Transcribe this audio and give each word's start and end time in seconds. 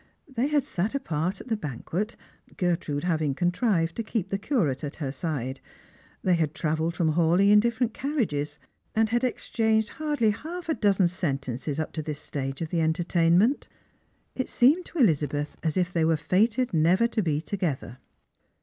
They 0.27 0.47
had 0.47 0.63
sat 0.63 0.95
apart 0.95 1.39
at 1.39 1.47
the 1.47 1.55
banquet, 1.55 2.15
Gertrude 2.57 3.03
having 3.03 3.35
con 3.35 3.51
trived 3.51 3.91
to 3.91 4.01
keep 4.03 4.29
the 4.29 4.39
Curate 4.39 4.83
at 4.83 4.95
her 4.95 5.11
side; 5.11 5.61
they 6.23 6.33
had 6.33 6.55
travelled 6.55 6.95
from 6.95 7.11
Hawleigh 7.13 7.51
in 7.51 7.59
different 7.59 7.93
carriages, 7.93 8.57
and 8.95 9.09
had 9.09 9.23
exchanged 9.23 9.89
hardly 9.89 10.31
hall 10.31 10.63
a 10.67 10.73
dozen 10.73 11.07
sentences 11.07 11.79
up 11.79 11.93
to 11.93 12.01
this 12.01 12.19
stage 12.19 12.61
of 12.63 12.69
the 12.69 12.81
entertainment. 12.81 13.67
It 14.33 14.49
seemed 14.49 14.85
to 14.85 14.97
Elizabeth 14.97 15.55
as 15.61 15.77
if 15.77 15.93
they 15.93 16.03
were 16.03 16.17
fated 16.17 16.73
never 16.73 17.07
to 17.09 17.21
be 17.21 17.39
together. 17.39 17.99